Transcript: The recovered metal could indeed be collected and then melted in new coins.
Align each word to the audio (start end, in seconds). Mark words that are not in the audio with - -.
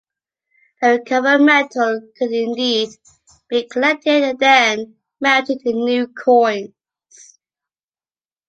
The 0.81 0.93
recovered 0.97 1.41
metal 1.43 2.01
could 2.17 2.31
indeed 2.31 2.89
be 3.47 3.67
collected 3.67 4.23
and 4.23 4.39
then 4.39 4.95
melted 5.19 5.61
in 5.63 5.85
new 5.85 6.07
coins. 6.07 6.73